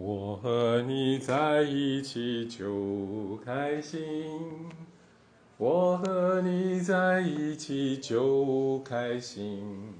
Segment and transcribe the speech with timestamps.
[0.00, 4.00] 我和你在一起就开心，
[5.56, 9.92] 我和你在一起就开心，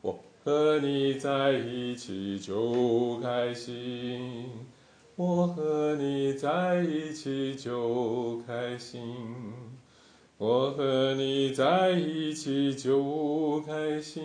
[0.00, 4.48] 我和你在一起就开心，
[5.14, 9.00] 我和你在一起就开心，
[10.36, 14.20] 我和你在一起就开心。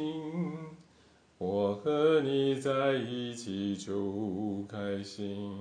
[1.40, 5.56] 我和你在一起就开心，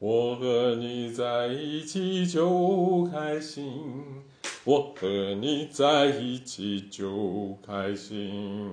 [0.00, 4.24] 我和你在一起就开心，
[4.64, 8.72] 我和你在一起就开心，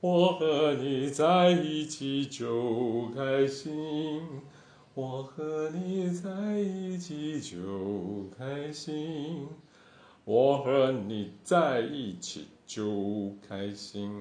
[0.00, 4.20] 我和你在一起就开心，
[4.92, 9.48] 我和你在一起就开心，
[10.26, 14.12] 我和你在一起就开心。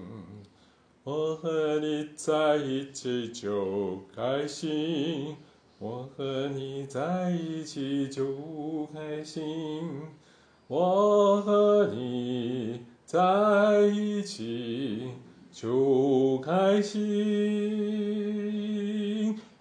[1.05, 5.35] 我和你在一起就开心，
[5.77, 9.43] 我和你在一起就开心，
[10.67, 15.09] 我和你在一起
[15.51, 17.01] 就开心，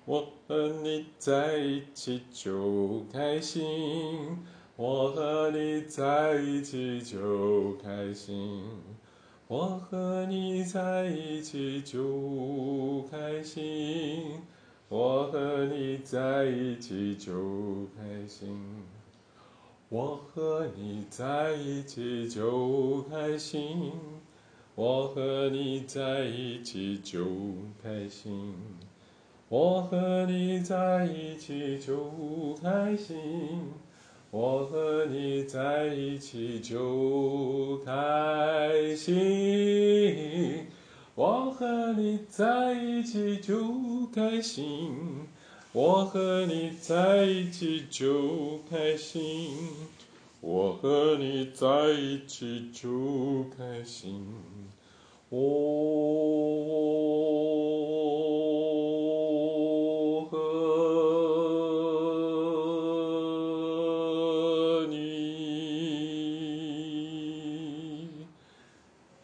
[0.05, 3.64] 我和你在一起就开心，
[4.77, 8.62] 我和你在一起就开心。
[9.55, 14.41] 我和你在一起就开心，
[14.89, 18.48] 我和你在一起就开心，
[19.91, 23.92] 我和你在一起就开心，
[24.75, 27.27] 我和你在一起就
[27.83, 28.55] 开心，
[29.50, 33.19] 我和你在一起就开心。
[34.33, 40.69] 我和你在一起就开心，
[41.14, 45.28] 我和你在一起就开心，
[45.74, 49.55] 我和你在一起就开心，
[50.41, 54.24] 我和你在一起就开心，
[55.28, 56.39] 哦。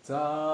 [0.09, 0.49] 在一起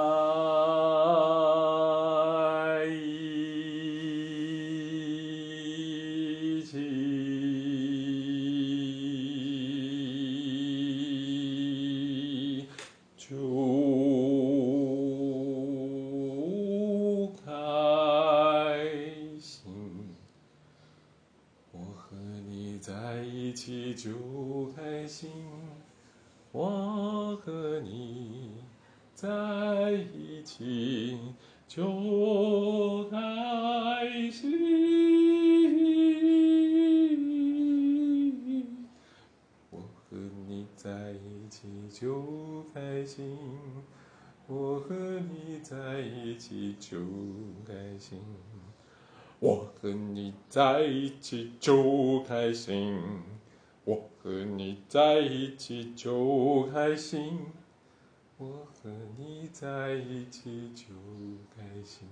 [13.17, 13.31] 就
[17.45, 17.47] 开
[19.39, 19.71] 心。
[21.71, 22.17] 我和
[22.49, 24.11] 你在一起就
[24.75, 25.31] 开心，
[26.51, 28.54] 我和你
[29.15, 31.17] 在一起
[31.69, 33.17] 就开
[34.31, 34.51] 心。
[39.71, 43.39] 我和你在一起就开心，
[44.49, 46.99] 我和你在一起就
[47.67, 48.21] 开心。
[49.41, 52.99] 我和你在一起就开心，
[53.85, 57.39] 我和你在一起就开心，
[58.37, 60.87] 我和你在一起就
[61.56, 62.09] 开心，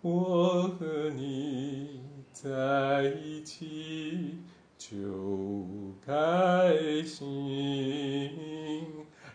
[0.00, 2.00] 我和你
[2.32, 4.40] 在一起
[4.76, 5.66] 就
[6.04, 8.32] 开心。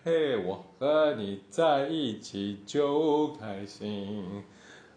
[0.04, 4.44] 嘿，我和你在一起就开心。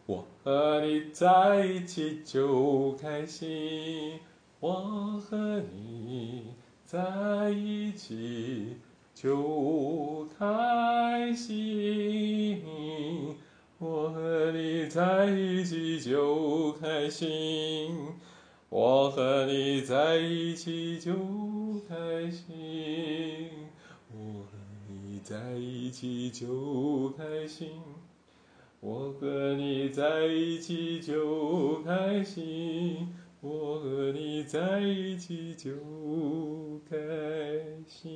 [0.06, 4.18] 我和你在一起就开心，
[4.58, 8.78] 我和你在一起
[9.22, 12.60] 就开心，
[13.78, 17.94] 我和你在一起就开心，
[18.68, 21.12] 我和你在一起就
[21.88, 23.48] 开心，
[24.10, 27.70] 我和你在一起就开心。
[28.80, 35.72] 我和你在一起就开心，我和你在一起就
[36.88, 36.96] 开
[37.88, 38.08] 心，